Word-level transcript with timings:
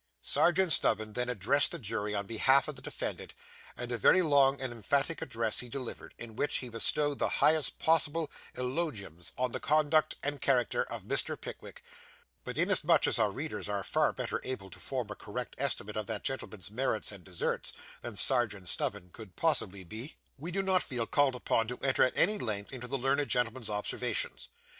Serjeant 0.23 0.71
Snubbin 0.71 1.13
then 1.13 1.29
addressed 1.29 1.71
the 1.71 1.77
jury 1.77 2.15
on 2.15 2.25
behalf 2.25 2.67
of 2.67 2.75
the 2.75 2.81
defendant; 2.81 3.35
and 3.77 3.91
a 3.91 3.99
very 3.99 4.23
long 4.23 4.55
and 4.59 4.63
a 4.73 4.75
very 4.75 4.77
emphatic 4.79 5.21
address 5.21 5.59
he 5.59 5.69
delivered, 5.69 6.15
in 6.17 6.35
which 6.35 6.57
he 6.57 6.69
bestowed 6.69 7.19
the 7.19 7.29
highest 7.37 7.77
possible 7.77 8.31
eulogiums 8.57 9.31
on 9.37 9.51
the 9.51 9.59
conduct 9.59 10.15
and 10.23 10.41
character 10.41 10.81
of 10.85 11.03
Mr. 11.03 11.39
Pickwick; 11.39 11.83
but 12.43 12.57
inasmuch 12.57 13.05
as 13.05 13.19
our 13.19 13.29
readers 13.29 13.69
are 13.69 13.83
far 13.83 14.11
better 14.11 14.41
able 14.43 14.71
to 14.71 14.79
form 14.79 15.05
a 15.11 15.15
correct 15.15 15.53
estimate 15.59 15.95
of 15.95 16.07
that 16.07 16.23
gentleman's 16.23 16.71
merits 16.71 17.11
and 17.11 17.23
deserts, 17.23 17.71
than 18.01 18.15
Serjeant 18.15 18.67
Snubbin 18.67 19.11
could 19.11 19.35
possibly 19.35 19.83
be, 19.83 20.15
we 20.35 20.49
do 20.49 20.63
not 20.63 20.81
feel 20.81 21.05
called 21.05 21.35
upon 21.35 21.67
to 21.67 21.77
enter 21.83 22.01
at 22.01 22.13
any 22.17 22.39
length 22.39 22.73
into 22.73 22.87
the 22.87 22.97
learned 22.97 23.27
gentleman's 23.29 23.69
observations. 23.69 24.49